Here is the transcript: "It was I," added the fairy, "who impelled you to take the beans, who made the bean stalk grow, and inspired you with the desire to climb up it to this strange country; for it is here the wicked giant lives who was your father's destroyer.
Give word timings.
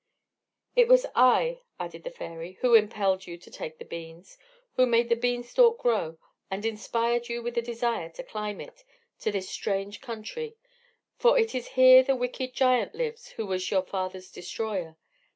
"It 0.75 0.87
was 0.87 1.05
I," 1.13 1.61
added 1.79 2.03
the 2.03 2.09
fairy, 2.09 2.53
"who 2.61 2.73
impelled 2.73 3.27
you 3.27 3.37
to 3.37 3.51
take 3.51 3.77
the 3.77 3.85
beans, 3.85 4.35
who 4.73 4.87
made 4.87 5.09
the 5.09 5.15
bean 5.15 5.43
stalk 5.43 5.77
grow, 5.77 6.17
and 6.49 6.65
inspired 6.65 7.29
you 7.29 7.43
with 7.43 7.53
the 7.53 7.61
desire 7.61 8.09
to 8.13 8.23
climb 8.23 8.59
up 8.61 8.69
it 8.79 8.83
to 9.19 9.31
this 9.31 9.47
strange 9.47 10.01
country; 10.01 10.55
for 11.17 11.37
it 11.37 11.53
is 11.53 11.67
here 11.77 12.01
the 12.01 12.15
wicked 12.15 12.55
giant 12.55 12.95
lives 12.95 13.27
who 13.33 13.45
was 13.45 13.69
your 13.69 13.83
father's 13.83 14.31
destroyer. 14.31 14.97